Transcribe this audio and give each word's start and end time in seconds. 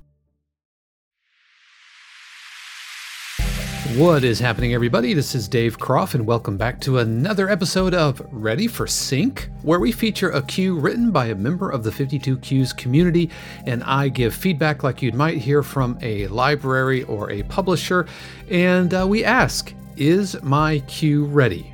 What 3.97 4.25
is 4.25 4.41
happening, 4.41 4.75
everybody? 4.75 5.15
This 5.15 5.37
is 5.37 5.47
Dave 5.47 5.79
Croft, 5.79 6.17
and 6.17 6.27
welcome 6.27 6.57
back 6.57 6.81
to 6.81 6.99
another 6.99 7.49
episode 7.49 7.95
of 7.95 8.21
Ready 8.33 8.67
for 8.67 8.89
Sync, 8.89 9.49
where 9.63 9.79
we 9.79 9.93
feature 9.93 10.31
a 10.31 10.43
cue 10.43 10.77
written 10.77 11.13
by 11.13 11.27
a 11.27 11.35
member 11.37 11.71
of 11.71 11.85
the 11.85 11.93
52 11.93 12.39
Cues 12.39 12.73
community, 12.73 13.31
and 13.67 13.85
I 13.85 14.09
give 14.09 14.35
feedback 14.35 14.83
like 14.83 15.01
you 15.01 15.13
might 15.13 15.39
hear 15.39 15.63
from 15.63 15.97
a 16.03 16.27
library 16.27 17.05
or 17.05 17.31
a 17.31 17.45
publisher, 17.45 18.07
and 18.51 18.93
uh, 18.93 19.07
we 19.07 19.23
ask, 19.23 19.73
Is 19.97 20.43
my 20.43 20.81
cue 20.89 21.27
ready? 21.27 21.74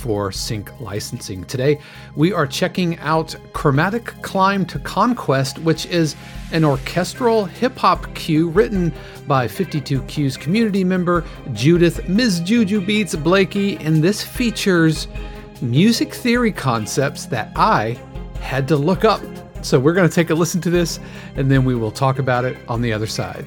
For 0.00 0.32
sync 0.32 0.80
licensing. 0.80 1.44
Today, 1.44 1.78
we 2.16 2.32
are 2.32 2.46
checking 2.46 2.98
out 3.00 3.36
Chromatic 3.52 4.06
Climb 4.22 4.64
to 4.64 4.78
Conquest, 4.78 5.58
which 5.58 5.84
is 5.84 6.16
an 6.52 6.64
orchestral 6.64 7.44
hip 7.44 7.76
hop 7.76 8.14
cue 8.14 8.48
written 8.48 8.94
by 9.26 9.46
52 9.46 10.00
Cues 10.04 10.38
community 10.38 10.84
member 10.84 11.22
Judith 11.52 12.08
Ms. 12.08 12.40
JujuBeatz 12.40 13.22
Blakey, 13.22 13.76
and 13.76 14.02
this 14.02 14.22
features 14.22 15.06
music 15.60 16.14
theory 16.14 16.50
concepts 16.50 17.26
that 17.26 17.52
I 17.54 17.98
had 18.40 18.66
to 18.68 18.76
look 18.76 19.04
up. 19.04 19.20
So 19.62 19.78
we're 19.78 19.92
going 19.92 20.08
to 20.08 20.14
take 20.14 20.30
a 20.30 20.34
listen 20.34 20.62
to 20.62 20.70
this 20.70 20.98
and 21.36 21.50
then 21.50 21.66
we 21.66 21.74
will 21.74 21.92
talk 21.92 22.18
about 22.18 22.46
it 22.46 22.56
on 22.68 22.80
the 22.80 22.90
other 22.90 23.06
side. 23.06 23.46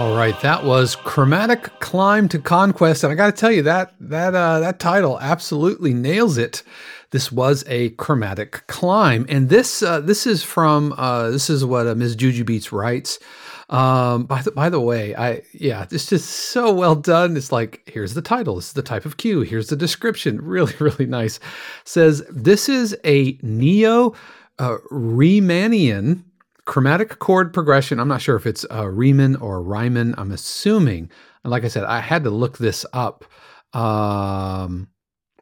All 0.00 0.16
right, 0.16 0.40
that 0.40 0.64
was 0.64 0.96
Chromatic 0.96 1.78
Climb 1.80 2.26
to 2.30 2.38
Conquest, 2.38 3.04
and 3.04 3.12
I 3.12 3.14
got 3.14 3.26
to 3.26 3.38
tell 3.38 3.52
you 3.52 3.60
that 3.64 3.92
that 4.00 4.34
uh, 4.34 4.60
that 4.60 4.78
title 4.78 5.20
absolutely 5.20 5.92
nails 5.92 6.38
it. 6.38 6.62
This 7.10 7.30
was 7.30 7.64
a 7.66 7.90
chromatic 7.90 8.66
climb, 8.66 9.26
and 9.28 9.50
this 9.50 9.82
uh, 9.82 10.00
this 10.00 10.26
is 10.26 10.42
from 10.42 10.94
uh, 10.96 11.28
this 11.28 11.50
is 11.50 11.66
what 11.66 11.86
uh, 11.86 11.94
Ms. 11.94 12.16
JujuBeatz 12.16 12.72
writes. 12.72 13.18
Um, 13.68 14.24
by 14.24 14.40
the 14.40 14.52
by 14.52 14.70
the 14.70 14.80
way, 14.80 15.14
I 15.14 15.42
yeah, 15.52 15.84
it's 15.90 16.06
just 16.06 16.30
so 16.30 16.72
well 16.72 16.94
done. 16.94 17.36
It's 17.36 17.52
like 17.52 17.82
here's 17.84 18.14
the 18.14 18.22
title, 18.22 18.56
this 18.56 18.68
is 18.68 18.72
the 18.72 18.82
type 18.82 19.04
of 19.04 19.18
cue, 19.18 19.42
here's 19.42 19.68
the 19.68 19.76
description. 19.76 20.40
Really, 20.42 20.72
really 20.80 21.04
nice. 21.04 21.40
Says 21.84 22.22
this 22.30 22.70
is 22.70 22.96
a 23.04 23.38
neo 23.42 24.14
uh, 24.58 24.78
Riemannian 24.90 26.24
chromatic 26.70 27.18
chord 27.18 27.52
progression. 27.52 27.98
I'm 27.98 28.06
not 28.06 28.22
sure 28.22 28.36
if 28.36 28.46
it's 28.46 28.64
uh, 28.70 28.86
Riemann 28.86 29.34
or 29.34 29.60
Riemann. 29.60 30.14
I'm 30.16 30.30
assuming. 30.30 31.10
Like 31.42 31.64
I 31.64 31.68
said, 31.68 31.82
I 31.82 31.98
had 31.98 32.22
to 32.22 32.30
look 32.30 32.58
this 32.58 32.86
up 32.92 33.24
um, 33.72 34.86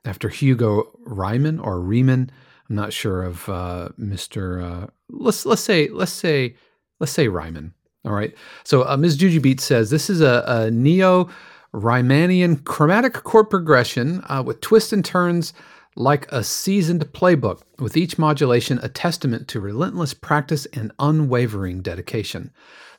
after 0.06 0.30
Hugo 0.30 0.90
Riemann 1.04 1.60
or 1.60 1.82
Riemann. 1.82 2.30
I'm 2.70 2.76
not 2.76 2.94
sure 2.94 3.24
of 3.24 3.46
uh, 3.46 3.90
Mr. 4.00 4.64
Uh, 4.64 4.86
let's 5.10 5.44
let's 5.44 5.60
say 5.60 5.88
let's 5.88 6.12
say 6.12 6.56
let's 6.98 7.12
say 7.12 7.28
Riemann. 7.28 7.74
All 8.06 8.12
right. 8.12 8.34
So 8.64 8.88
uh, 8.88 8.96
Ms. 8.96 9.18
Juju 9.18 9.40
Beat 9.40 9.60
says 9.60 9.90
this 9.90 10.08
is 10.08 10.22
a, 10.22 10.44
a 10.46 10.70
neo 10.70 11.28
Riemannian 11.74 12.64
chromatic 12.64 13.12
chord 13.12 13.50
progression 13.50 14.22
uh, 14.30 14.42
with 14.46 14.62
twists 14.62 14.94
and 14.94 15.04
turns 15.04 15.52
like 15.98 16.30
a 16.30 16.44
seasoned 16.44 17.04
playbook, 17.06 17.60
with 17.80 17.96
each 17.96 18.18
modulation 18.18 18.78
a 18.82 18.88
testament 18.88 19.48
to 19.48 19.60
relentless 19.60 20.14
practice 20.14 20.64
and 20.66 20.92
unwavering 21.00 21.82
dedication. 21.82 22.52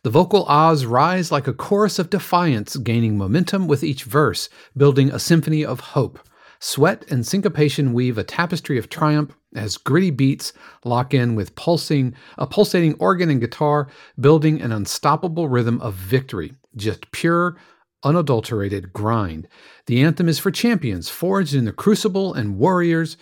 The 0.04 0.10
vocal 0.10 0.46
ahs 0.46 0.86
rise 0.86 1.31
like 1.31 1.48
a 1.48 1.54
chorus 1.54 1.98
of 1.98 2.10
defiance, 2.10 2.75
gaining 2.75 3.18
momentum 3.18 3.68
with 3.68 3.84
each 3.84 4.04
verse, 4.04 4.50
building 4.75 5.10
a 5.10 5.19
symphony 5.19 5.63
of 5.66 5.80
hope. 5.80 6.19
Sweat 6.60 7.06
and 7.10 7.25
syncopation 7.25 7.94
weave 7.94 8.18
a 8.18 8.24
tapestry 8.24 8.78
of 8.78 8.90
triumph 8.90 9.34
as 9.56 9.78
gritty 9.78 10.12
beats 10.12 10.52
lock 10.84 11.13
in 11.13 11.36
with 11.36 11.56
pulsing 11.56 12.13
a 12.38 12.45
pulsating 12.45 12.95
organ 12.95 13.30
and 13.30 13.40
guitar, 13.40 13.88
building 14.19 14.62
an 14.62 14.74
unstoppable 14.74 15.48
rhythm 15.48 15.80
of 15.80 15.94
victory. 15.94 16.54
Just 16.75 17.10
pure, 17.12 17.56
unadulterated 18.04 18.94
grind. 18.94 19.48
The 19.86 20.01
anthem 20.01 20.30
is 20.30 20.40
for 20.40 20.51
champions 20.51 21.10
forged 21.10 21.54
in 21.54 21.66
the 21.66 21.72
crucible 21.72 22.34
and 22.34 22.57
warriors 22.57 23.18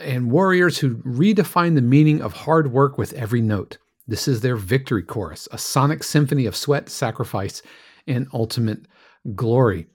and 0.00 0.30
warriors 0.30 0.78
who 0.78 0.96
redefine 0.98 1.74
the 1.74 1.82
meaning 1.82 2.22
of 2.22 2.32
hard 2.32 2.72
work 2.72 2.96
with 2.96 3.12
every 3.14 3.40
note. 3.40 3.78
This 4.06 4.28
is 4.28 4.40
their 4.40 4.56
victory 4.56 5.02
chorus, 5.02 5.48
a 5.52 5.58
sonic 5.58 6.02
symphony 6.02 6.46
of 6.46 6.56
sweat, 6.56 6.88
sacrifice, 6.88 7.62
and 8.06 8.28
ultimate 8.32 8.86
glory. 9.34 9.86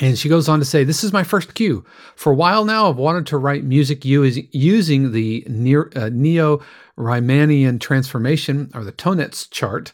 And 0.00 0.18
she 0.18 0.30
goes 0.30 0.48
on 0.48 0.58
to 0.58 0.64
say, 0.64 0.82
This 0.82 1.04
is 1.04 1.12
my 1.12 1.22
first 1.22 1.54
cue. 1.54 1.84
For 2.16 2.32
a 2.32 2.36
while 2.36 2.64
now, 2.64 2.88
I've 2.88 2.96
wanted 2.96 3.26
to 3.26 3.38
write 3.38 3.64
music 3.64 4.04
using 4.04 5.12
the 5.12 5.44
uh, 5.94 6.10
Neo 6.12 6.60
Riemannian 6.98 7.80
transformation 7.80 8.70
or 8.74 8.82
the 8.82 8.92
Tonnetz 8.92 9.48
chart. 9.50 9.92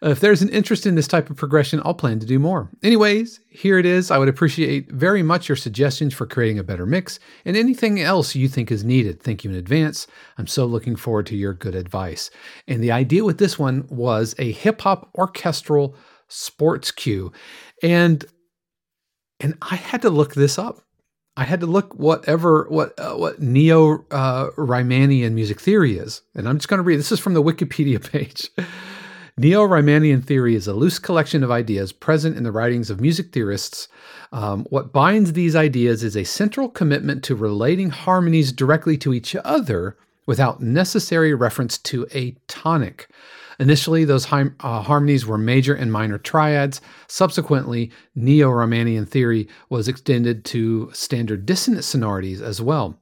If 0.00 0.18
there's 0.18 0.42
an 0.42 0.48
interest 0.48 0.84
in 0.84 0.96
this 0.96 1.06
type 1.06 1.30
of 1.30 1.36
progression, 1.36 1.80
I'll 1.84 1.94
plan 1.94 2.18
to 2.18 2.26
do 2.26 2.40
more. 2.40 2.70
Anyways, 2.82 3.38
here 3.50 3.78
it 3.78 3.86
is. 3.86 4.10
I 4.10 4.18
would 4.18 4.28
appreciate 4.28 4.90
very 4.90 5.22
much 5.22 5.48
your 5.48 5.54
suggestions 5.54 6.12
for 6.12 6.26
creating 6.26 6.58
a 6.58 6.64
better 6.64 6.86
mix 6.86 7.20
and 7.44 7.56
anything 7.56 8.00
else 8.00 8.34
you 8.34 8.48
think 8.48 8.72
is 8.72 8.82
needed. 8.82 9.22
Thank 9.22 9.44
you 9.44 9.50
in 9.50 9.56
advance. 9.56 10.08
I'm 10.38 10.48
so 10.48 10.66
looking 10.66 10.96
forward 10.96 11.26
to 11.26 11.36
your 11.36 11.54
good 11.54 11.76
advice. 11.76 12.30
And 12.66 12.82
the 12.82 12.90
idea 12.90 13.24
with 13.24 13.38
this 13.38 13.60
one 13.60 13.86
was 13.90 14.34
a 14.38 14.50
hip 14.50 14.80
hop 14.80 15.10
orchestral 15.14 15.94
sports 16.26 16.90
cue. 16.90 17.30
And 17.82 18.24
and 19.42 19.58
I 19.60 19.76
had 19.76 20.02
to 20.02 20.10
look 20.10 20.34
this 20.34 20.58
up. 20.58 20.82
I 21.36 21.44
had 21.44 21.60
to 21.60 21.66
look 21.66 21.94
whatever 21.94 22.66
what 22.68 22.98
uh, 22.98 23.14
what 23.14 23.40
neo 23.40 24.04
uh, 24.10 24.50
Riemannian 24.56 25.32
music 25.32 25.60
theory 25.60 25.98
is, 25.98 26.22
and 26.34 26.48
I'm 26.48 26.58
just 26.58 26.68
going 26.68 26.78
to 26.78 26.84
read. 26.84 26.98
This 26.98 27.12
is 27.12 27.20
from 27.20 27.34
the 27.34 27.42
Wikipedia 27.42 28.00
page. 28.12 28.50
neo 29.38 29.66
Riemannian 29.66 30.22
theory 30.22 30.54
is 30.54 30.68
a 30.68 30.74
loose 30.74 30.98
collection 30.98 31.42
of 31.42 31.50
ideas 31.50 31.92
present 31.92 32.36
in 32.36 32.44
the 32.44 32.52
writings 32.52 32.90
of 32.90 33.00
music 33.00 33.32
theorists. 33.32 33.88
Um, 34.30 34.64
what 34.70 34.92
binds 34.92 35.32
these 35.32 35.56
ideas 35.56 36.04
is 36.04 36.16
a 36.16 36.24
central 36.24 36.68
commitment 36.68 37.24
to 37.24 37.34
relating 37.34 37.90
harmonies 37.90 38.52
directly 38.52 38.96
to 38.98 39.14
each 39.14 39.34
other 39.44 39.96
without 40.26 40.60
necessary 40.60 41.34
reference 41.34 41.78
to 41.78 42.06
a 42.14 42.36
tonic. 42.46 43.08
Initially, 43.58 44.04
those 44.04 44.30
uh, 44.32 44.48
harmonies 44.60 45.26
were 45.26 45.38
major 45.38 45.74
and 45.74 45.92
minor 45.92 46.18
triads. 46.18 46.80
Subsequently, 47.08 47.90
Neo 48.14 48.50
Riemannian 48.50 49.08
theory 49.08 49.48
was 49.68 49.88
extended 49.88 50.44
to 50.46 50.90
standard 50.92 51.46
dissonant 51.46 51.84
sonorities 51.84 52.40
as 52.40 52.60
well. 52.60 52.98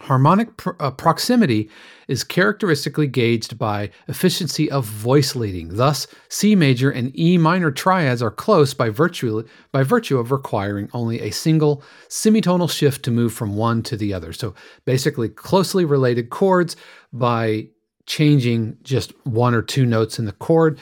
Harmonic 0.00 0.58
pr- 0.58 0.72
uh, 0.78 0.90
proximity 0.90 1.70
is 2.06 2.22
characteristically 2.22 3.06
gauged 3.06 3.58
by 3.58 3.90
efficiency 4.08 4.70
of 4.70 4.84
voice 4.84 5.34
leading. 5.34 5.68
Thus, 5.68 6.06
C 6.28 6.54
major 6.54 6.90
and 6.90 7.18
E 7.18 7.38
minor 7.38 7.70
triads 7.70 8.22
are 8.22 8.30
close 8.30 8.74
by 8.74 8.90
virtue, 8.90 9.42
by 9.72 9.82
virtue 9.84 10.18
of 10.18 10.30
requiring 10.30 10.90
only 10.92 11.22
a 11.22 11.30
single 11.30 11.82
semitonal 12.10 12.70
shift 12.70 13.04
to 13.06 13.10
move 13.10 13.32
from 13.32 13.56
one 13.56 13.82
to 13.84 13.96
the 13.96 14.12
other. 14.12 14.34
So, 14.34 14.54
basically, 14.84 15.30
closely 15.30 15.86
related 15.86 16.28
chords 16.28 16.76
by 17.10 17.68
changing 18.06 18.78
just 18.82 19.12
one 19.26 19.54
or 19.54 19.62
two 19.62 19.84
notes 19.84 20.18
in 20.18 20.24
the 20.24 20.32
chord, 20.32 20.78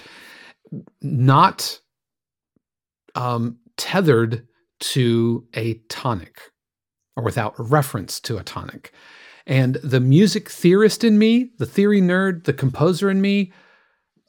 not 1.02 1.80
um, 3.14 3.58
tethered 3.76 4.46
to 4.80 5.46
a 5.54 5.74
tonic 5.88 6.52
or 7.16 7.24
without 7.24 7.54
reference 7.58 8.20
to 8.20 8.36
a 8.36 8.42
tonic. 8.42 8.92
And 9.46 9.76
the 9.76 10.00
music 10.00 10.50
theorist 10.50 11.04
in 11.04 11.18
me, 11.18 11.50
the 11.58 11.66
theory 11.66 12.00
nerd, 12.00 12.44
the 12.44 12.52
composer 12.52 13.10
in 13.10 13.20
me, 13.20 13.52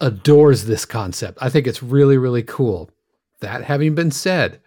adores 0.01 0.65
this 0.65 0.85
concept. 0.85 1.37
I 1.41 1.49
think 1.49 1.67
it's 1.67 1.81
really, 1.81 2.17
really 2.17 2.43
cool. 2.43 2.89
That 3.41 3.63
having 3.63 3.95
been 3.95 4.11
said, 4.11 4.61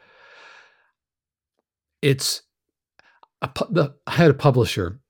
it's 2.02 2.42
a, 3.42 3.50
the, 3.70 3.94
I 4.06 4.12
had 4.12 4.30
a 4.30 4.34
publisher 4.34 5.00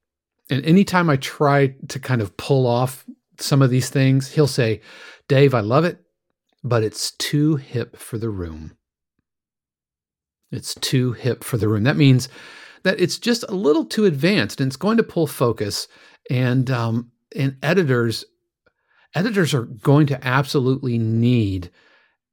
and 0.50 0.64
anytime 0.64 1.10
I 1.10 1.16
try 1.16 1.74
to 1.88 1.98
kind 1.98 2.22
of 2.22 2.36
pull 2.36 2.66
off 2.66 3.04
some 3.38 3.62
of 3.62 3.70
these 3.70 3.90
things, 3.90 4.32
he'll 4.32 4.46
say, 4.46 4.80
Dave, 5.28 5.54
I 5.54 5.60
love 5.60 5.84
it, 5.84 6.00
but 6.64 6.82
it's 6.82 7.12
too 7.12 7.56
hip 7.56 7.96
for 7.96 8.18
the 8.18 8.30
room. 8.30 8.76
It's 10.50 10.74
too 10.74 11.12
hip 11.12 11.44
for 11.44 11.58
the 11.58 11.68
room. 11.68 11.84
That 11.84 11.96
means 11.96 12.28
that 12.82 13.00
it's 13.00 13.18
just 13.18 13.44
a 13.48 13.54
little 13.54 13.84
too 13.84 14.06
advanced 14.06 14.60
and 14.60 14.68
it's 14.68 14.76
going 14.76 14.96
to 14.96 15.02
pull 15.02 15.26
focus. 15.26 15.88
And 16.30 16.70
um, 16.70 17.10
and 17.36 17.56
editors 17.62 18.24
editors 19.14 19.54
are 19.54 19.64
going 19.64 20.06
to 20.06 20.26
absolutely 20.26 20.98
need 20.98 21.70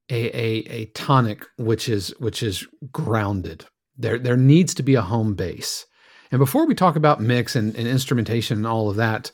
a, 0.09 0.27
a, 0.37 0.71
a 0.71 0.85
tonic 0.87 1.45
which 1.57 1.89
is 1.89 2.13
which 2.19 2.43
is 2.43 2.67
grounded. 2.91 3.65
There 3.97 4.19
there 4.19 4.37
needs 4.37 4.73
to 4.75 4.83
be 4.83 4.95
a 4.95 5.01
home 5.01 5.33
base. 5.35 5.85
And 6.31 6.39
before 6.39 6.65
we 6.65 6.75
talk 6.75 6.95
about 6.95 7.21
mix 7.21 7.55
and, 7.55 7.75
and 7.75 7.87
instrumentation 7.87 8.57
and 8.57 8.67
all 8.67 8.89
of 8.89 8.95
that, 8.97 9.31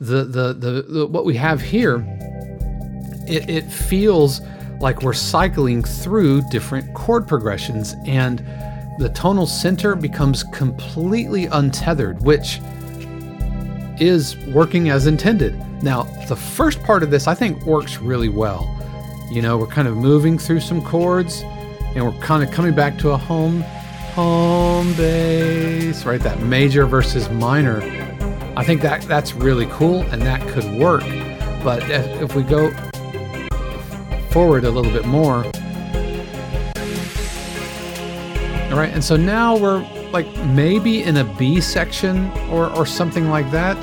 the, 0.00 0.24
the, 0.24 0.52
the, 0.52 0.82
the 0.82 1.06
what 1.06 1.24
we 1.24 1.34
have 1.36 1.60
here, 1.60 2.04
it, 3.26 3.48
it 3.50 3.64
feels 3.64 4.40
like 4.80 5.02
we're 5.02 5.12
cycling 5.12 5.82
through 5.82 6.42
different 6.50 6.94
chord 6.94 7.26
progressions 7.26 7.96
and 8.06 8.38
the 8.98 9.08
tonal 9.10 9.46
center 9.46 9.96
becomes 9.96 10.44
completely 10.44 11.46
untethered, 11.46 12.20
which 12.22 12.60
is 14.00 14.36
working 14.48 14.88
as 14.88 15.08
intended. 15.08 15.56
Now, 15.82 16.04
the 16.28 16.36
first 16.36 16.80
part 16.84 17.02
of 17.02 17.10
this 17.10 17.26
I 17.26 17.34
think 17.34 17.64
works 17.66 17.98
really 17.98 18.28
well. 18.28 18.72
You 19.32 19.42
know, 19.42 19.58
we're 19.58 19.66
kind 19.66 19.88
of 19.88 19.96
moving 19.96 20.38
through 20.38 20.60
some 20.60 20.80
chords 20.80 21.42
and 21.94 22.04
we're 22.04 22.20
kind 22.20 22.44
of 22.44 22.52
coming 22.52 22.74
back 22.74 22.98
to 22.98 23.10
a 23.10 23.16
home 23.16 23.62
home 24.14 24.94
base, 24.94 26.04
right? 26.04 26.20
That 26.20 26.40
major 26.40 26.86
versus 26.86 27.28
minor. 27.30 27.97
I 28.58 28.64
think 28.64 28.82
that 28.82 29.02
that's 29.02 29.34
really 29.34 29.66
cool 29.66 30.02
and 30.10 30.20
that 30.22 30.40
could 30.48 30.64
work. 30.80 31.04
But 31.62 31.88
if, 31.88 32.34
we 32.34 32.42
go 32.42 32.72
forward 34.30 34.64
a 34.64 34.70
little 34.70 34.90
bit 34.90 35.06
more, 35.06 35.44
all 38.64 38.76
right, 38.76 38.90
and 38.92 39.04
so 39.04 39.16
now 39.16 39.56
we're 39.56 39.78
like 40.10 40.26
maybe 40.46 41.04
in 41.04 41.18
a 41.18 41.24
B 41.38 41.60
section 41.60 42.32
or, 42.50 42.68
or 42.74 42.84
something 42.84 43.30
like 43.30 43.48
that, 43.52 43.76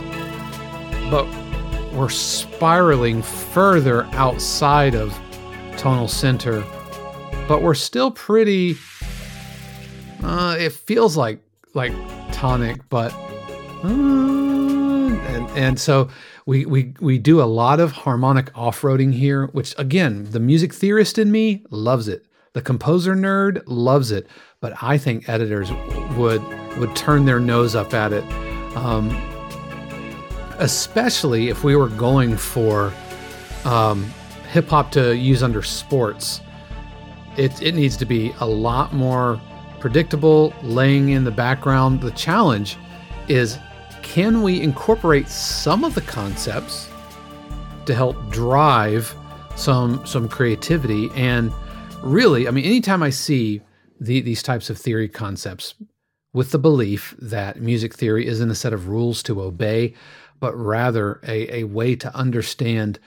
but 1.09 1.25
we're 1.93 2.09
spiraling 2.09 3.21
further 3.21 4.03
outside 4.11 4.93
of 4.93 5.17
tonal 5.77 6.09
center, 6.09 6.65
but 7.47 7.61
we're 7.61 7.75
still 7.75 8.11
pretty 8.11 8.75
uh, 10.21 10.57
it 10.59 10.73
feels 10.73 11.15
like 11.15 11.39
like 11.73 11.93
tonic, 12.33 12.81
but 12.89 13.13
uh, 13.83 14.44
and 15.49 15.57
and 15.57 15.79
so 15.79 16.09
we 16.45 16.65
we 16.65 16.93
we 16.99 17.17
do 17.17 17.41
a 17.41 17.43
lot 17.45 17.79
of 17.79 17.91
harmonic 17.91 18.51
off-roading 18.55 19.13
here, 19.13 19.47
which 19.47 19.73
again, 19.77 20.25
the 20.31 20.39
music 20.39 20.73
theorist 20.73 21.17
in 21.17 21.31
me 21.31 21.63
loves 21.69 22.07
it. 22.07 22.25
The 22.53 22.61
composer 22.61 23.15
nerd 23.15 23.63
loves 23.65 24.11
it, 24.11 24.27
but 24.61 24.73
I 24.81 24.97
think 24.97 25.27
editors 25.27 25.71
would 26.17 26.41
would 26.77 26.95
turn 26.95 27.25
their 27.25 27.39
nose 27.39 27.75
up 27.75 27.93
at 27.93 28.13
it, 28.13 28.23
um, 28.77 29.09
especially 30.59 31.49
if 31.49 31.63
we 31.63 31.75
were 31.75 31.89
going 31.89 32.37
for 32.37 32.93
um, 33.65 34.03
hip 34.51 34.67
hop 34.69 34.91
to 34.91 35.15
use 35.15 35.43
under 35.43 35.61
sports. 35.61 36.41
It 37.37 37.61
it 37.61 37.75
needs 37.75 37.97
to 37.97 38.05
be 38.05 38.33
a 38.39 38.47
lot 38.47 38.93
more 38.93 39.41
predictable, 39.79 40.53
laying 40.63 41.09
in 41.09 41.25
the 41.25 41.31
background. 41.31 42.01
The 42.01 42.11
challenge 42.11 42.77
is 43.27 43.57
can 44.05 44.41
we 44.41 44.61
incorporate 44.61 45.27
some 45.27 45.83
of 45.83 45.93
the 45.95 46.01
concepts 46.01 46.87
to 47.85 47.93
help 47.93 48.15
drive 48.29 49.13
some 49.57 50.05
some 50.05 50.29
creativity? 50.29 51.09
And 51.15 51.51
really 52.03 52.47
i 52.47 52.51
mean 52.51 52.65
anytime 52.65 53.01
i 53.01 53.09
see 53.09 53.59
the, 53.99 54.21
these 54.21 54.43
types 54.43 54.69
of 54.69 54.77
theory 54.77 55.09
concepts 55.09 55.73
with 56.33 56.51
the 56.51 56.59
belief 56.59 57.15
that 57.17 57.59
music 57.59 57.95
theory 57.95 58.27
isn't 58.27 58.51
a 58.51 58.55
set 58.55 58.73
of 58.73 58.89
rules 58.89 59.23
to 59.23 59.41
obey 59.41 59.91
but 60.39 60.53
rather 60.55 61.19
a, 61.27 61.61
a 61.61 61.63
way 61.63 61.95
to 61.95 62.15
understand 62.15 62.99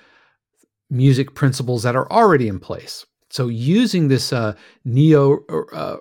music 0.90 1.34
principles 1.34 1.82
that 1.82 1.94
are 1.94 2.10
already 2.10 2.48
in 2.48 2.58
place. 2.58 3.04
So, 3.30 3.48
using 3.48 4.08
this 4.08 4.32
uh, 4.32 4.54
neo 4.84 5.44
uh, 5.72 5.98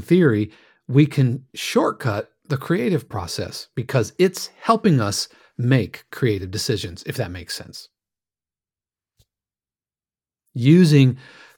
theory, 0.00 0.50
we 0.88 1.06
can 1.06 1.44
shortcut 1.54 2.32
the 2.46 2.56
creative 2.56 3.08
process 3.08 3.68
because 3.74 4.12
it's 4.18 4.48
helping 4.60 5.00
us 5.00 5.28
make 5.56 6.04
creative 6.10 6.50
decisions, 6.50 7.02
if 7.06 7.16
that 7.16 7.30
makes 7.30 7.54
sense. 7.54 7.88
Using 10.54 11.16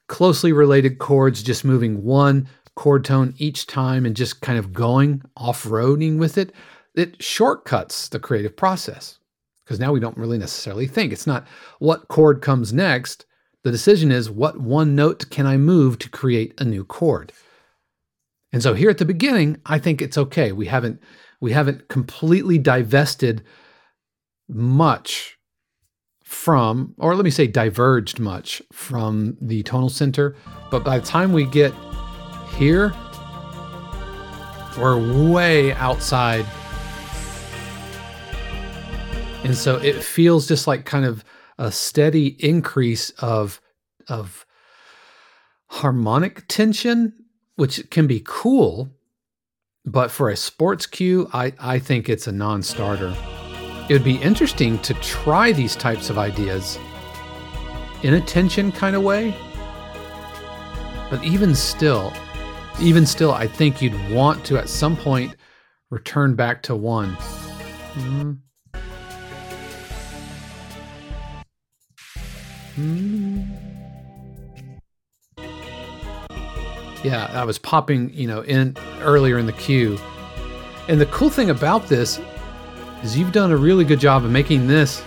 closely 0.09 0.53
related 0.53 0.99
chords, 0.99 1.43
just 1.43 1.65
moving 1.65 2.05
one 2.05 2.49
chord 2.77 3.05
tone 3.05 3.35
each 3.39 3.67
time 3.67 4.07
and 4.07 4.15
just 4.15 4.43
kind 4.43 4.59
of 4.59 4.73
going 4.73 5.23
off 5.37 5.65
roading 5.65 6.19
with 6.19 6.39
it, 6.39 6.53
it 6.95 7.23
shortcuts 7.23 8.09
the 8.09 8.21
creative 8.21 8.57
process 8.57 9.19
because 9.65 9.81
now 9.81 9.93
we 9.93 10.01
don't 10.01 10.17
really 10.17 10.39
necessarily 10.39 10.87
think. 10.87 11.13
It's 11.13 11.27
not 11.27 11.47
what 11.79 12.09
chord 12.09 12.41
comes 12.41 12.73
next. 12.73 13.27
The 13.65 13.73
decision 13.73 14.13
is 14.13 14.31
what 14.31 14.61
one 14.61 14.95
note 14.95 15.29
can 15.31 15.47
I 15.47 15.57
move 15.57 15.99
to 15.99 16.09
create 16.09 16.55
a 16.61 16.65
new 16.65 16.85
chord. 16.85 17.33
And 18.53 18.63
so 18.63 18.75
here 18.75 18.91
at 18.91 18.99
the 18.99 19.05
beginning, 19.05 19.59
I 19.67 19.79
think 19.79 20.01
it's 20.01 20.17
okay. 20.17 20.53
We 20.53 20.67
haven't 20.67 21.01
we 21.41 21.53
haven't 21.53 21.89
completely 21.89 22.59
divested 22.59 23.45
much 24.49 25.37
from, 26.25 26.95
or 26.99 27.15
let 27.15 27.25
me 27.25 27.31
say 27.31 27.47
diverged 27.47 28.19
much 28.19 28.63
from 28.73 29.37
the 29.41 29.63
tonal 29.63 29.89
center. 29.89 30.37
But 30.71 30.85
by 30.85 30.99
the 30.99 31.07
time 31.07 31.33
we 31.33 31.45
get 31.47 31.73
here, 32.57 32.95
we're 34.79 35.31
way 35.31 35.73
outside. 35.75 36.45
And 39.45 39.57
so 39.57 39.77
it 39.77 40.03
feels 40.03 40.49
just 40.49 40.67
like 40.67 40.85
kind 40.85 41.05
of 41.05 41.25
a 41.59 41.71
steady 41.71 42.29
increase 42.45 43.11
of 43.11 43.61
of 44.09 44.45
harmonic 45.69 46.47
tension 46.49 47.13
which 47.57 47.91
can 47.91 48.07
be 48.07 48.23
cool, 48.25 48.91
but 49.85 50.11
for 50.11 50.31
a 50.31 50.37
sports 50.37 50.87
cue, 50.87 51.29
I, 51.33 51.53
I 51.59 51.79
think 51.79 52.09
it's 52.09 52.27
a 52.27 52.33
non 52.33 52.63
starter. 52.63 53.15
It 53.89 53.93
would 53.93 54.05
be 54.05 54.17
interesting 54.17 54.79
to 54.81 54.95
try 54.95 55.53
these 55.53 55.77
types 55.77 56.11
of 56.11 56.19
ideas 56.19 56.79
in 58.03 58.15
a 58.15 58.21
tension 58.21 58.73
kind 58.73 58.97
of 58.97 59.03
way. 59.03 59.35
But 61.11 61.23
even 61.25 61.55
still, 61.55 62.13
even 62.81 63.07
still, 63.07 63.33
I 63.33 63.47
think 63.47 63.81
you'd 63.81 64.11
want 64.11 64.45
to 64.47 64.59
at 64.59 64.69
some 64.69 64.97
point 64.97 65.37
return 65.91 66.35
back 66.35 66.63
to 66.65 66.75
one. 66.75 67.15
Mm-hmm. 67.95 68.33
Mm-hmm. 72.79 73.66
Yeah, 77.05 77.31
I 77.33 77.45
was 77.45 77.59
popping, 77.59 78.13
you 78.13 78.27
know, 78.27 78.43
in 78.43 78.77
earlier 79.01 79.39
in 79.39 79.47
the 79.47 79.53
cue. 79.53 79.99
And 80.89 81.01
the 81.01 81.07
cool 81.07 81.31
thing 81.31 81.51
about 81.51 81.89
this 81.89 82.21
is 83.03 83.19
you've 83.19 83.33
done 83.33 83.51
a 83.51 83.57
really 83.57 83.85
good 83.85 84.01
job 84.01 84.25
of 84.25 84.31
making 84.31 84.67
this 84.67 85.03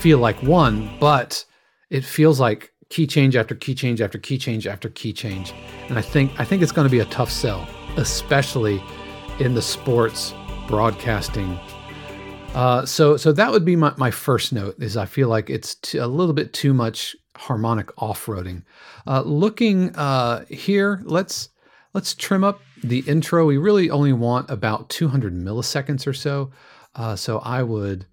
feel 0.00 0.18
like 0.18 0.40
one, 0.42 0.90
but 1.00 1.44
it 1.90 2.04
feels 2.04 2.38
like 2.38 2.72
key 2.90 3.06
change 3.06 3.36
after 3.36 3.54
key 3.54 3.74
change 3.74 4.00
after 4.00 4.18
key 4.18 4.36
change 4.36 4.66
after 4.66 4.88
key 4.88 5.12
change. 5.12 5.54
And 5.88 5.98
I 5.98 6.02
think 6.02 6.32
I 6.38 6.44
think 6.44 6.62
it's 6.62 6.72
going 6.72 6.86
to 6.86 6.92
be 6.92 7.00
a 7.00 7.06
tough 7.06 7.30
sell, 7.30 7.66
especially 7.96 8.82
in 9.40 9.54
the 9.54 9.62
sports 9.62 10.34
broadcasting. 10.68 11.58
Uh, 12.54 12.84
so 12.84 13.16
so 13.16 13.32
that 13.32 13.50
would 13.50 13.64
be 13.64 13.76
my, 13.76 13.92
my 13.96 14.10
first 14.10 14.52
note 14.52 14.80
is 14.80 14.96
I 14.96 15.06
feel 15.06 15.28
like 15.28 15.50
it's 15.50 15.74
t- 15.76 15.98
a 15.98 16.06
little 16.06 16.34
bit 16.34 16.52
too 16.52 16.74
much 16.74 17.16
harmonic 17.36 17.90
off-roading. 18.02 18.62
Uh, 19.06 19.22
looking 19.22 19.94
uh, 19.96 20.44
here, 20.46 21.00
let's 21.04 21.50
let's 21.92 22.14
trim 22.14 22.44
up 22.44 22.60
the 22.82 23.00
intro. 23.00 23.46
We 23.46 23.56
really 23.56 23.90
only 23.90 24.12
want 24.12 24.50
about 24.50 24.88
200 24.90 25.34
milliseconds 25.34 26.06
or 26.06 26.12
so. 26.12 26.50
Uh, 26.94 27.16
so 27.16 27.38
I 27.40 27.62
would. 27.62 28.06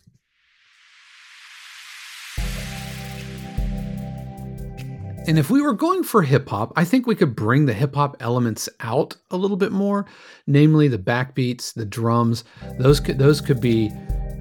And 5.28 5.38
if 5.38 5.52
we 5.52 5.62
were 5.62 5.74
going 5.74 6.04
for 6.04 6.24
hip 6.24 6.50
hop, 6.50 6.74
I 6.76 6.84
think 6.84 7.06
we 7.06 7.14
could 7.14 7.36
bring 7.36 7.68
the 7.68 7.74
hip 7.74 7.94
hop 7.94 8.18
elements 8.20 8.68
out 8.80 9.16
a 9.30 9.38
little 9.38 9.58
bit 9.58 9.72
more, 9.72 10.08
namely 10.48 10.88
the 10.88 10.98
backbeats, 10.98 11.74
the 11.74 11.86
drums. 11.86 12.44
Those 12.80 13.00
could 13.00 13.20
those 13.20 13.40
could 13.40 13.62
be 13.62 13.92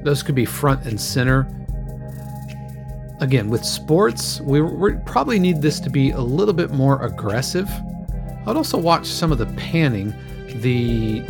those 0.03 0.23
could 0.23 0.35
be 0.35 0.47
front 0.47 0.87
and 0.87 0.99
center 0.99 1.60
Again, 3.21 3.51
with 3.51 3.65
sports, 3.65 4.41
we, 4.41 4.63
we 4.63 4.95
probably 5.05 5.39
need 5.39 5.61
this 5.61 5.79
to 5.81 5.91
be 5.91 6.11
a 6.11 6.21
little 6.21 6.55
bit 6.55 6.71
more 6.71 7.03
aggressive. 7.03 7.69
I'd 8.47 8.57
also 8.57 8.79
watch 8.79 9.07
some 9.07 9.31
of 9.31 9.39
the 9.39 9.47
panning. 9.47 10.15
The 10.63 11.21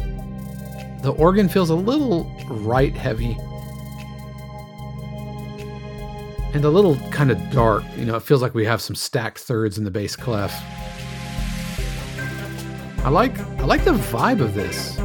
the 1.02 1.12
organ 1.12 1.48
feels 1.48 1.70
a 1.70 1.74
little 1.74 2.30
right 2.48 2.94
heavy 2.94 3.36
and 6.52 6.64
a 6.64 6.68
little 6.68 6.96
kind 7.10 7.30
of 7.30 7.50
dark. 7.50 7.84
You 7.96 8.04
know, 8.04 8.16
it 8.16 8.22
feels 8.22 8.42
like 8.42 8.54
we 8.54 8.64
have 8.66 8.80
some 8.80 8.94
stacked 8.94 9.38
thirds 9.38 9.78
in 9.78 9.84
the 9.84 9.90
bass 9.90 10.14
clef. 10.14 10.52
I 13.04 13.08
like 13.08 13.38
I 13.58 13.64
like 13.64 13.84
the 13.84 13.92
vibe 13.92 14.40
of 14.40 14.54
this. 14.54 14.98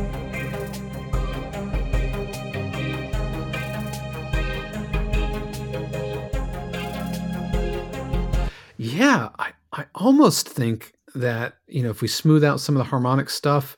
almost 9.96 10.48
think 10.48 10.94
that 11.16 11.56
you 11.68 11.82
know 11.82 11.90
if 11.90 12.02
we 12.02 12.08
smooth 12.08 12.44
out 12.44 12.60
some 12.60 12.76
of 12.76 12.80
the 12.80 12.90
harmonic 12.90 13.30
stuff, 13.30 13.78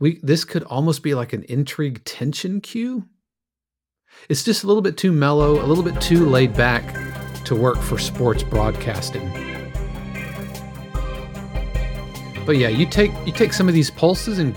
we 0.00 0.18
this 0.22 0.44
could 0.44 0.64
almost 0.64 1.02
be 1.02 1.14
like 1.14 1.32
an 1.32 1.44
intrigue 1.44 2.04
tension 2.04 2.60
cue. 2.60 3.04
It's 4.28 4.42
just 4.42 4.64
a 4.64 4.66
little 4.66 4.82
bit 4.82 4.96
too 4.96 5.12
mellow, 5.12 5.62
a 5.62 5.66
little 5.66 5.84
bit 5.84 6.00
too 6.00 6.26
laid 6.26 6.54
back 6.54 7.44
to 7.44 7.54
work 7.54 7.78
for 7.78 7.98
sports 7.98 8.42
broadcasting. 8.42 9.30
But 12.44 12.56
yeah, 12.56 12.68
you 12.68 12.86
take 12.86 13.12
you 13.26 13.32
take 13.32 13.52
some 13.52 13.68
of 13.68 13.74
these 13.74 13.90
pulses 13.90 14.38
and 14.38 14.56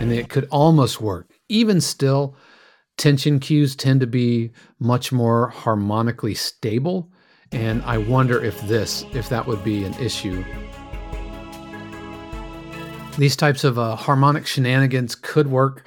and 0.00 0.12
it 0.12 0.28
could 0.28 0.48
almost 0.50 1.00
work. 1.00 1.30
Even 1.48 1.80
still, 1.80 2.36
tension 2.98 3.40
cues 3.40 3.74
tend 3.74 4.00
to 4.00 4.06
be 4.06 4.50
much 4.78 5.12
more 5.12 5.48
harmonically 5.48 6.34
stable 6.34 7.10
and 7.52 7.82
i 7.82 7.96
wonder 7.96 8.44
if 8.44 8.60
this 8.62 9.04
if 9.12 9.28
that 9.28 9.46
would 9.46 9.64
be 9.64 9.84
an 9.84 9.94
issue. 9.94 10.44
These 13.16 13.34
types 13.34 13.64
of 13.64 13.78
uh, 13.78 13.96
harmonic 13.96 14.46
shenanigans 14.46 15.16
could 15.16 15.48
work 15.48 15.84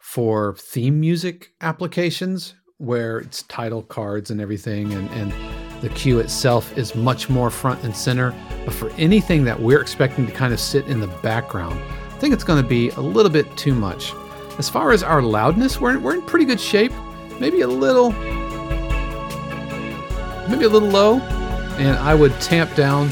for 0.00 0.56
theme 0.56 0.98
music 0.98 1.52
applications 1.60 2.54
where 2.78 3.18
it's 3.18 3.44
title 3.44 3.82
cards 3.82 4.32
and 4.32 4.40
everything 4.40 4.92
and, 4.92 5.08
and 5.10 5.32
the 5.80 5.88
cue 5.90 6.18
itself 6.18 6.76
is 6.76 6.96
much 6.96 7.28
more 7.28 7.50
front 7.50 7.84
and 7.84 7.94
center. 7.94 8.34
But 8.64 8.74
for 8.74 8.90
anything 8.92 9.44
that 9.44 9.60
we're 9.60 9.80
expecting 9.80 10.26
to 10.26 10.32
kind 10.32 10.52
of 10.52 10.58
sit 10.58 10.86
in 10.86 10.98
the 10.98 11.06
background 11.22 11.78
i 12.12 12.24
think 12.24 12.34
it's 12.34 12.44
going 12.44 12.62
to 12.62 12.68
be 12.68 12.90
a 12.90 13.00
little 13.00 13.32
bit 13.32 13.56
too 13.56 13.74
much 13.74 14.12
as 14.58 14.68
far 14.68 14.92
as 14.92 15.02
our 15.02 15.22
loudness, 15.22 15.80
we're, 15.80 15.98
we're 15.98 16.14
in 16.14 16.22
pretty 16.22 16.44
good 16.44 16.60
shape. 16.60 16.92
Maybe 17.40 17.62
a 17.62 17.68
little, 17.68 18.10
maybe 20.48 20.64
a 20.64 20.68
little 20.68 20.88
low. 20.88 21.18
And 21.78 21.96
I 21.98 22.14
would 22.14 22.38
tamp 22.40 22.74
down, 22.74 23.10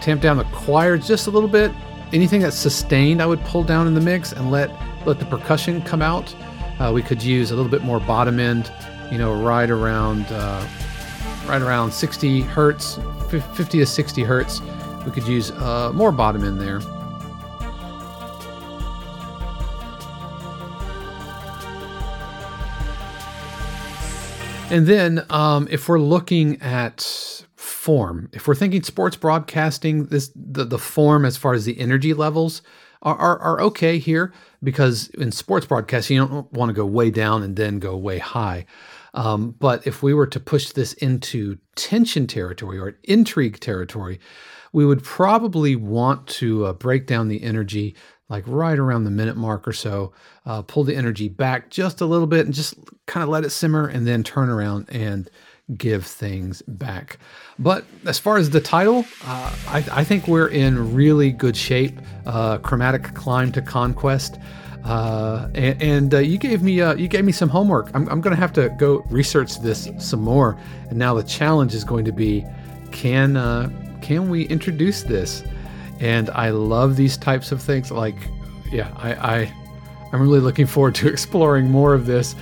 tamp 0.00 0.20
down 0.20 0.36
the 0.36 0.44
choir 0.52 0.98
just 0.98 1.26
a 1.26 1.30
little 1.30 1.48
bit. 1.48 1.72
Anything 2.12 2.40
that's 2.40 2.56
sustained, 2.56 3.22
I 3.22 3.26
would 3.26 3.40
pull 3.44 3.62
down 3.62 3.86
in 3.86 3.94
the 3.94 4.00
mix 4.00 4.32
and 4.32 4.50
let 4.50 4.70
let 5.06 5.18
the 5.18 5.24
percussion 5.24 5.82
come 5.82 6.02
out. 6.02 6.34
Uh, 6.78 6.90
we 6.92 7.02
could 7.02 7.22
use 7.22 7.50
a 7.50 7.56
little 7.56 7.70
bit 7.70 7.82
more 7.82 8.00
bottom 8.00 8.38
end, 8.38 8.72
you 9.10 9.18
know, 9.18 9.34
right 9.40 9.70
around 9.70 10.26
uh, 10.30 10.66
right 11.46 11.62
around 11.62 11.92
60 11.92 12.42
hertz, 12.42 12.98
50 13.30 13.78
to 13.78 13.86
60 13.86 14.22
hertz. 14.22 14.60
We 15.04 15.12
could 15.12 15.26
use 15.26 15.50
uh, 15.52 15.92
more 15.94 16.12
bottom 16.12 16.44
end 16.44 16.60
there. 16.60 16.80
And 24.70 24.86
then, 24.86 25.26
um, 25.28 25.68
if 25.70 25.88
we're 25.88 26.00
looking 26.00 26.60
at 26.62 27.44
form, 27.56 28.30
if 28.32 28.48
we're 28.48 28.54
thinking 28.54 28.82
sports 28.82 29.16
broadcasting, 29.16 30.06
this 30.06 30.30
the, 30.34 30.64
the 30.64 30.78
form 30.78 31.24
as 31.24 31.36
far 31.36 31.52
as 31.52 31.64
the 31.64 31.78
energy 31.78 32.14
levels 32.14 32.62
are, 33.02 33.16
are, 33.16 33.38
are 33.40 33.60
okay 33.60 33.98
here 33.98 34.32
because 34.62 35.08
in 35.10 35.32
sports 35.32 35.66
broadcasting, 35.66 36.16
you 36.16 36.26
don't 36.26 36.52
want 36.52 36.70
to 36.70 36.74
go 36.74 36.86
way 36.86 37.10
down 37.10 37.42
and 37.42 37.56
then 37.56 37.78
go 37.78 37.96
way 37.96 38.18
high. 38.18 38.64
Um, 39.14 39.54
but 39.58 39.86
if 39.86 40.02
we 40.02 40.14
were 40.14 40.26
to 40.28 40.40
push 40.40 40.72
this 40.72 40.94
into 40.94 41.58
tension 41.74 42.26
territory 42.26 42.78
or 42.78 42.96
intrigue 43.02 43.60
territory, 43.60 44.20
we 44.72 44.86
would 44.86 45.02
probably 45.02 45.76
want 45.76 46.26
to 46.26 46.64
uh, 46.66 46.72
break 46.72 47.06
down 47.06 47.28
the 47.28 47.42
energy 47.42 47.94
like 48.32 48.44
right 48.46 48.78
around 48.78 49.04
the 49.04 49.10
minute 49.10 49.36
mark 49.36 49.68
or 49.68 49.74
so. 49.74 50.10
Uh, 50.46 50.62
pull 50.62 50.82
the 50.84 50.96
energy 50.96 51.28
back 51.28 51.68
just 51.68 52.00
a 52.00 52.06
little 52.06 52.26
bit 52.26 52.46
and 52.46 52.54
just 52.54 52.74
kind 53.06 53.22
of 53.22 53.28
let 53.28 53.44
it 53.44 53.50
simmer 53.50 53.86
and 53.86 54.06
then 54.06 54.24
turn 54.24 54.48
around 54.48 54.88
and 54.90 55.30
give 55.76 56.06
things 56.06 56.62
back. 56.62 57.18
But 57.58 57.84
as 58.06 58.18
far 58.18 58.38
as 58.38 58.48
the 58.48 58.60
title, 58.60 59.04
uh, 59.26 59.54
I, 59.68 59.84
I, 59.92 60.04
think 60.04 60.26
we're 60.26 60.48
in 60.48 60.94
really 60.94 61.30
good 61.30 61.56
shape. 61.56 62.00
Uh, 62.24 62.56
chromatic 62.58 63.14
climb 63.14 63.52
to 63.52 63.60
conquest. 63.60 64.38
Uh, 64.82 65.48
and, 65.54 65.82
and 65.82 66.14
uh, 66.14 66.18
you 66.18 66.38
gave 66.38 66.62
me 66.62 66.80
uh, 66.80 66.94
you 66.94 67.08
gave 67.08 67.26
me 67.26 67.32
some 67.32 67.50
homework. 67.50 67.90
I'm, 67.94 68.08
I'm 68.08 68.22
going 68.22 68.34
to 68.34 68.40
have 68.40 68.52
to 68.54 68.70
go 68.78 69.04
research 69.10 69.60
this 69.60 69.90
some 69.98 70.22
more. 70.22 70.58
And 70.88 70.98
now 70.98 71.14
the 71.14 71.22
challenge 71.22 71.74
is 71.74 71.84
going 71.84 72.06
to 72.06 72.12
be, 72.12 72.44
can 72.92 73.36
uh, 73.36 73.70
can 74.00 74.30
we 74.30 74.44
introduce 74.44 75.02
this? 75.02 75.44
And 76.02 76.28
I 76.30 76.50
love 76.50 76.96
these 76.96 77.16
types 77.16 77.52
of 77.52 77.62
things. 77.62 77.90
Like, 77.90 78.16
yeah, 78.70 78.92
I, 78.96 79.14
I 79.14 79.54
I'm 80.12 80.20
really 80.20 80.40
looking 80.40 80.66
forward 80.66 80.94
to 80.96 81.08
exploring 81.12 81.70
more 81.70 81.94
of 81.94 82.04
this. 82.04 82.34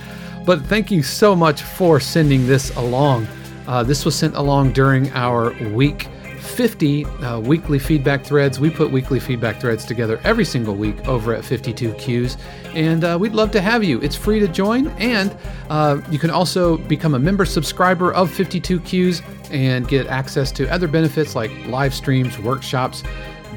But 0.45 0.63
thank 0.63 0.89
you 0.91 1.03
so 1.03 1.35
much 1.35 1.61
for 1.61 1.99
sending 1.99 2.47
this 2.47 2.75
along. 2.75 3.27
Uh, 3.67 3.83
this 3.83 4.03
was 4.03 4.15
sent 4.15 4.35
along 4.35 4.73
during 4.73 5.11
our 5.11 5.51
week 5.69 6.07
50 6.41 7.05
uh, 7.05 7.39
weekly 7.39 7.77
feedback 7.77 8.25
threads. 8.25 8.59
We 8.59 8.71
put 8.71 8.91
weekly 8.91 9.19
feedback 9.19 9.61
threads 9.61 9.85
together 9.85 10.19
every 10.23 10.43
single 10.43 10.75
week 10.75 11.07
over 11.07 11.35
at 11.35 11.45
52 11.45 11.93
Cues, 11.93 12.37
and 12.73 13.03
uh, 13.03 13.17
we'd 13.19 13.33
love 13.33 13.51
to 13.51 13.61
have 13.61 13.83
you. 13.83 14.01
It's 14.01 14.15
free 14.15 14.39
to 14.39 14.47
join, 14.47 14.87
and 14.97 15.37
uh, 15.69 16.01
you 16.09 16.17
can 16.17 16.31
also 16.31 16.77
become 16.77 17.13
a 17.13 17.19
member 17.19 17.45
subscriber 17.45 18.11
of 18.13 18.31
52 18.31 18.79
Cues 18.81 19.21
and 19.51 19.87
get 19.87 20.07
access 20.07 20.51
to 20.53 20.67
other 20.69 20.87
benefits 20.87 21.35
like 21.35 21.51
live 21.67 21.93
streams, 21.93 22.37
workshops, 22.39 23.03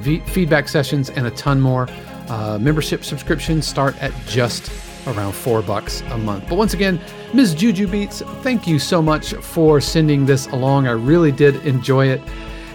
v- 0.05 0.21
feedback 0.21 0.69
sessions, 0.69 1.11
and 1.11 1.27
a 1.27 1.31
ton 1.33 1.61
more. 1.61 1.89
Uh, 2.29 2.59
membership 2.59 3.05
subscriptions 3.05 3.67
start 3.67 4.01
at 4.03 4.13
just 4.27 4.71
around 5.07 5.33
four 5.33 5.63
bucks 5.63 6.03
a 6.03 6.19
month. 6.19 6.45
But 6.49 6.57
once 6.57 6.75
again, 6.75 7.01
Ms. 7.33 7.55
JujuBeatz, 7.55 8.43
thank 8.43 8.67
you 8.67 8.79
so 8.79 9.03
much 9.03 9.35
for 9.35 9.81
sending 9.81 10.25
this 10.25 10.47
along. 10.49 10.87
I 10.87 10.93
really 10.93 11.33
did 11.33 11.57
enjoy 11.67 12.07
it. 12.09 12.23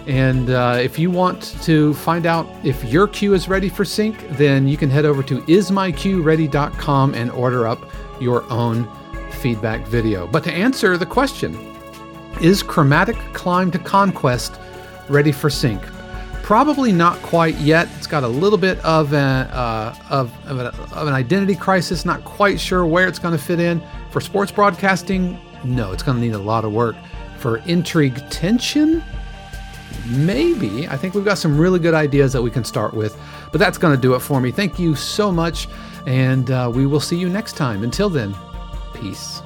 And 0.06 0.50
uh, 0.50 0.78
if 0.80 0.98
you 0.98 1.10
want 1.10 1.56
to 1.62 1.94
find 1.94 2.26
out 2.26 2.48
if 2.64 2.82
your 2.84 3.06
cue 3.06 3.34
is 3.34 3.48
ready 3.48 3.68
for 3.68 3.84
sync, 3.84 4.28
then 4.30 4.66
you 4.66 4.76
can 4.76 4.90
head 4.90 5.04
over 5.04 5.22
to 5.24 5.40
ismycueready.com 5.42 7.14
and 7.14 7.30
order 7.30 7.66
up 7.66 7.90
your 8.20 8.50
own 8.50 8.88
feedback 9.30 9.86
video. 9.86 10.26
But 10.26 10.44
to 10.44 10.52
answer 10.52 10.96
the 10.96 11.06
question, 11.06 11.54
is 12.40 12.62
Chromatic 12.62 13.16
Climb 13.32 13.70
to 13.72 13.78
Conquest 13.78 14.58
ready 15.08 15.32
for 15.32 15.50
sync? 15.50 15.82
Probably 16.50 16.90
not 16.90 17.16
quite 17.22 17.54
yet. 17.58 17.88
It's 17.96 18.08
got 18.08 18.24
a 18.24 18.26
little 18.26 18.58
bit 18.58 18.76
of, 18.80 19.12
a, 19.12 19.16
uh, 19.16 19.94
of, 20.10 20.46
of, 20.48 20.58
a, 20.58 20.66
of 20.96 21.06
an 21.06 21.14
identity 21.14 21.54
crisis, 21.54 22.04
not 22.04 22.24
quite 22.24 22.58
sure 22.58 22.84
where 22.84 23.06
it's 23.06 23.20
going 23.20 23.38
to 23.38 23.40
fit 23.40 23.60
in. 23.60 23.80
For 24.10 24.20
sports 24.20 24.50
broadcasting, 24.50 25.38
no, 25.62 25.92
it's 25.92 26.02
going 26.02 26.16
to 26.16 26.20
need 26.20 26.32
a 26.32 26.38
lot 26.38 26.64
of 26.64 26.72
work. 26.72 26.96
For 27.38 27.58
intrigue 27.66 28.16
tension, 28.30 29.00
maybe. 30.08 30.88
I 30.88 30.96
think 30.96 31.14
we've 31.14 31.24
got 31.24 31.38
some 31.38 31.56
really 31.56 31.78
good 31.78 31.94
ideas 31.94 32.32
that 32.32 32.42
we 32.42 32.50
can 32.50 32.64
start 32.64 32.94
with. 32.94 33.16
But 33.52 33.58
that's 33.58 33.78
going 33.78 33.94
to 33.94 34.02
do 34.02 34.14
it 34.14 34.18
for 34.18 34.40
me. 34.40 34.50
Thank 34.50 34.76
you 34.76 34.96
so 34.96 35.30
much, 35.30 35.68
and 36.04 36.50
uh, 36.50 36.68
we 36.74 36.84
will 36.84 36.98
see 36.98 37.16
you 37.16 37.28
next 37.28 37.52
time. 37.52 37.84
Until 37.84 38.08
then, 38.08 38.34
peace. 38.92 39.40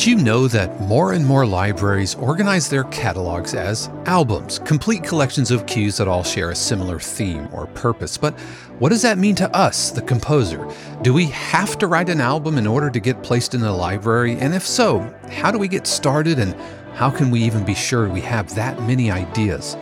Did 0.00 0.06
you 0.06 0.16
know 0.16 0.48
that 0.48 0.80
more 0.80 1.12
and 1.12 1.26
more 1.26 1.44
libraries 1.44 2.14
organize 2.14 2.70
their 2.70 2.84
catalogs 2.84 3.52
as 3.52 3.90
albums, 4.06 4.58
complete 4.60 5.04
collections 5.04 5.50
of 5.50 5.66
cues 5.66 5.98
that 5.98 6.08
all 6.08 6.24
share 6.24 6.52
a 6.52 6.56
similar 6.56 6.98
theme 6.98 7.46
or 7.52 7.66
purpose? 7.66 8.16
But 8.16 8.32
what 8.78 8.88
does 8.88 9.02
that 9.02 9.18
mean 9.18 9.34
to 9.34 9.54
us, 9.54 9.90
the 9.90 10.00
composer? 10.00 10.66
Do 11.02 11.12
we 11.12 11.26
have 11.26 11.76
to 11.76 11.86
write 11.86 12.08
an 12.08 12.18
album 12.18 12.56
in 12.56 12.66
order 12.66 12.88
to 12.88 12.98
get 12.98 13.22
placed 13.22 13.52
in 13.52 13.62
a 13.62 13.76
library? 13.76 14.38
And 14.38 14.54
if 14.54 14.66
so, 14.66 15.00
how 15.28 15.50
do 15.50 15.58
we 15.58 15.68
get 15.68 15.86
started 15.86 16.38
and 16.38 16.54
how 16.94 17.10
can 17.10 17.30
we 17.30 17.42
even 17.42 17.62
be 17.62 17.74
sure 17.74 18.08
we 18.08 18.22
have 18.22 18.54
that 18.54 18.80
many 18.84 19.10
ideas? 19.10 19.76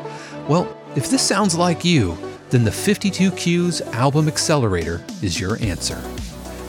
Well, 0.48 0.66
if 0.96 1.10
this 1.10 1.22
sounds 1.22 1.54
like 1.54 1.84
you, 1.84 2.18
then 2.50 2.64
the 2.64 2.72
52 2.72 3.30
Cues 3.30 3.82
Album 3.82 4.26
Accelerator 4.26 5.00
is 5.22 5.38
your 5.38 5.62
answer. 5.62 6.02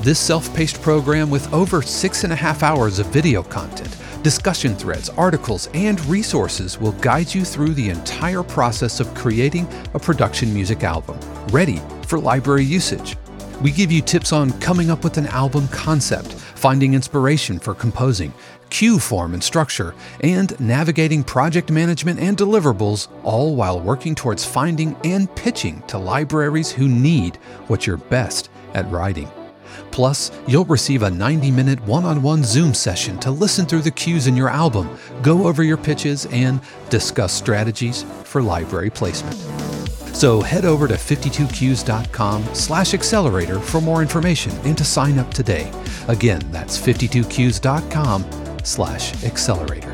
This 0.01 0.17
self 0.17 0.53
paced 0.55 0.81
program 0.81 1.29
with 1.29 1.53
over 1.53 1.81
six 1.81 2.23
and 2.23 2.31
a 2.31 2.35
half 2.35 2.63
hours 2.63 2.99
of 2.99 3.07
video 3.07 3.43
content, 3.43 3.97
discussion 4.23 4.73
threads, 4.73 5.09
articles, 5.09 5.67
and 5.73 6.03
resources 6.05 6.79
will 6.79 6.93
guide 6.93 7.33
you 7.33 7.43
through 7.43 7.73
the 7.73 7.89
entire 7.89 8.41
process 8.41 9.01
of 9.01 9.13
creating 9.13 9.67
a 9.93 9.99
production 9.99 10.53
music 10.53 10.85
album, 10.85 11.19
ready 11.47 11.81
for 12.07 12.17
library 12.17 12.63
usage. 12.63 13.17
We 13.61 13.71
give 13.71 13.91
you 13.91 14.01
tips 14.01 14.31
on 14.31 14.57
coming 14.61 14.89
up 14.89 15.03
with 15.03 15.17
an 15.17 15.27
album 15.27 15.67
concept, 15.67 16.31
finding 16.31 16.93
inspiration 16.93 17.59
for 17.59 17.73
composing, 17.73 18.33
cue 18.69 18.99
form 18.99 19.33
and 19.33 19.43
structure, 19.43 19.93
and 20.21 20.57
navigating 20.61 21.25
project 21.25 21.71
management 21.71 22.21
and 22.21 22.37
deliverables, 22.37 23.09
all 23.23 23.53
while 23.53 23.81
working 23.81 24.15
towards 24.15 24.45
finding 24.45 24.95
and 25.03 25.33
pitching 25.35 25.81
to 25.87 25.97
libraries 25.97 26.71
who 26.71 26.87
need 26.87 27.35
what 27.67 27.85
you're 27.85 27.97
best 27.97 28.49
at 28.73 28.89
writing. 28.89 29.29
Plus, 29.91 30.31
you'll 30.47 30.65
receive 30.65 31.03
a 31.03 31.09
90 31.09 31.51
minute 31.51 31.79
one 31.81 32.05
on 32.05 32.21
one 32.21 32.43
Zoom 32.43 32.73
session 32.73 33.19
to 33.19 33.31
listen 33.31 33.65
through 33.65 33.81
the 33.81 33.91
cues 33.91 34.27
in 34.27 34.35
your 34.35 34.49
album, 34.49 34.97
go 35.21 35.47
over 35.47 35.63
your 35.63 35.77
pitches, 35.77 36.25
and 36.27 36.61
discuss 36.89 37.33
strategies 37.33 38.03
for 38.23 38.41
library 38.41 38.89
placement. 38.89 39.35
So 40.15 40.41
head 40.41 40.65
over 40.65 40.87
to 40.87 40.95
52cues.com 40.95 42.43
slash 42.53 42.93
accelerator 42.93 43.59
for 43.59 43.79
more 43.79 44.01
information 44.01 44.51
and 44.65 44.77
to 44.77 44.83
sign 44.83 45.17
up 45.17 45.33
today. 45.33 45.71
Again, 46.07 46.41
that's 46.51 46.77
52cues.com 46.77 48.25
slash 48.63 49.23
accelerator. 49.23 49.93